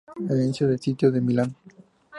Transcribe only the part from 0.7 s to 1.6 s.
sitio de Milán.